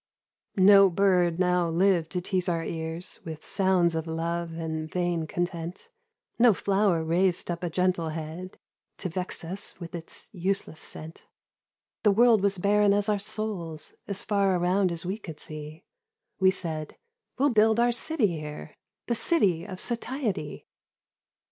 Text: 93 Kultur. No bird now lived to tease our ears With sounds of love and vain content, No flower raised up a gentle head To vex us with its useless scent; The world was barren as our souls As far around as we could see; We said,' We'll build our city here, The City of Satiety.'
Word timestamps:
93 0.55 0.63
Kultur. 0.65 0.73
No 0.73 0.89
bird 0.89 1.39
now 1.39 1.69
lived 1.69 2.09
to 2.09 2.21
tease 2.21 2.49
our 2.49 2.63
ears 2.65 3.19
With 3.23 3.45
sounds 3.45 3.93
of 3.93 4.07
love 4.07 4.51
and 4.53 4.89
vain 4.89 5.27
content, 5.27 5.89
No 6.39 6.55
flower 6.55 7.03
raised 7.03 7.51
up 7.51 7.61
a 7.61 7.69
gentle 7.69 8.09
head 8.09 8.57
To 8.97 9.09
vex 9.09 9.43
us 9.43 9.79
with 9.79 9.93
its 9.93 10.27
useless 10.31 10.79
scent; 10.79 11.27
The 12.01 12.09
world 12.09 12.41
was 12.41 12.57
barren 12.57 12.93
as 12.93 13.09
our 13.09 13.19
souls 13.19 13.93
As 14.07 14.23
far 14.23 14.55
around 14.55 14.91
as 14.91 15.05
we 15.05 15.19
could 15.19 15.39
see; 15.39 15.83
We 16.39 16.49
said,' 16.49 16.97
We'll 17.37 17.51
build 17.51 17.79
our 17.79 17.91
city 17.91 18.25
here, 18.39 18.73
The 19.05 19.13
City 19.13 19.65
of 19.65 19.79
Satiety.' 19.79 20.65